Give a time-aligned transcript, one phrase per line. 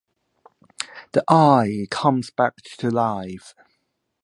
[1.11, 3.53] The eye comes back to life.